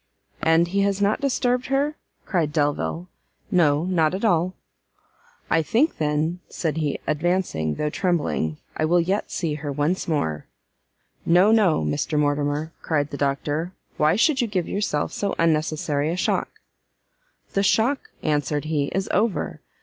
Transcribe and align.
"And 0.41 0.69
he 0.69 0.79
has 0.81 0.99
not 0.99 1.21
disturbed 1.21 1.67
her?" 1.67 1.95
cried 2.25 2.51
Delvile. 2.51 3.07
"No, 3.51 3.83
not 3.85 4.15
at 4.15 4.25
all." 4.25 4.55
"I 5.47 5.61
think, 5.61 5.97
then," 5.99 6.39
said 6.49 6.77
he, 6.77 6.97
advancing, 7.05 7.75
though 7.75 7.91
trembling, 7.91 8.57
"I 8.75 8.83
will 8.83 8.99
yet 8.99 9.29
see 9.29 9.53
her 9.53 9.71
once 9.71 10.07
more." 10.07 10.47
"No, 11.23 11.51
no, 11.51 11.83
Mr 11.83 12.17
Mortimer," 12.17 12.73
cried 12.81 13.11
the 13.11 13.15
doctor, 13.17 13.73
"why 13.97 14.15
should 14.15 14.41
you 14.41 14.47
give 14.47 14.67
yourself 14.67 15.13
so 15.13 15.35
unnecessary 15.37 16.09
a 16.11 16.17
shock?" 16.17 16.49
"The 17.53 17.61
shock," 17.61 18.09
answered 18.23 18.65
he, 18.65 18.85
"is 18.95 19.07
over! 19.11 19.61